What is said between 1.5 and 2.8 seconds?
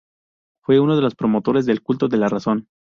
del culto de la Razón.